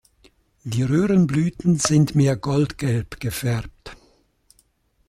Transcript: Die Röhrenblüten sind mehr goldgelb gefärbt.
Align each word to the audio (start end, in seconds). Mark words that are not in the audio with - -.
Die 0.63 0.81
Röhrenblüten 0.81 1.77
sind 1.77 2.15
mehr 2.15 2.35
goldgelb 2.35 3.19
gefärbt. 3.19 3.95